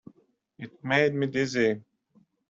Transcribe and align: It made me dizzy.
It 0.57 0.83
made 0.83 1.13
me 1.13 1.27
dizzy. 1.27 1.83